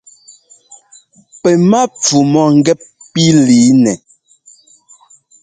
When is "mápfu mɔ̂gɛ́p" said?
1.69-2.79